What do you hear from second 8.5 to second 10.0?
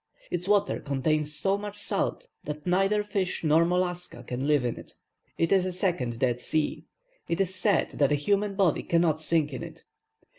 body cannot sink in it.